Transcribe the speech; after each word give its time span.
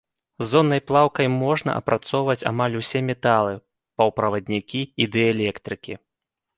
Зоннай 0.53 0.79
плаўкай 0.91 1.27
можна 1.43 1.75
апрацоўваць 1.83 2.37
амаль 2.53 2.79
усе 2.81 2.99
металы, 3.13 3.55
паўправаднікі 3.99 4.81
і 4.87 5.03
дыэлектрыкі. 5.19 5.93